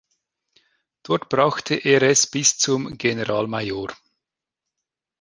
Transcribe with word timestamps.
Dort 1.03 1.29
brachte 1.29 1.75
er 1.75 2.01
es 2.01 2.25
bis 2.25 2.57
zum 2.57 2.97
Generalmajor. 2.97 3.93